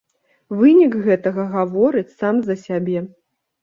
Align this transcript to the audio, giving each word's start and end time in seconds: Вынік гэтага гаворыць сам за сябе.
Вынік 0.61 0.97
гэтага 1.05 1.47
гаворыць 1.59 2.09
сам 2.19 2.35
за 2.53 2.61
сябе. 2.67 3.09